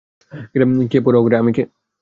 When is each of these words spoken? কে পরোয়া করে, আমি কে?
কে 0.91 0.97
পরোয়া 1.05 1.23
করে, 1.23 1.35
আমি 1.37 1.51
কে? 1.53 1.63